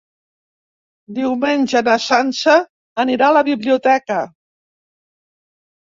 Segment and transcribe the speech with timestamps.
[1.17, 2.57] Diumenge na Sança
[3.05, 4.21] anirà a la biblioteca.